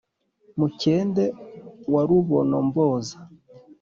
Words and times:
mukende 0.59 1.25
wa 1.93 2.01
rubomboza 2.07 3.15